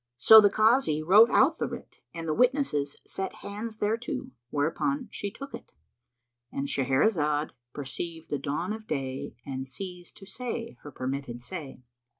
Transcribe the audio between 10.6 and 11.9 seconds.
her permitted say.